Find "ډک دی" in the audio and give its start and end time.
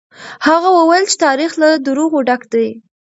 2.27-2.67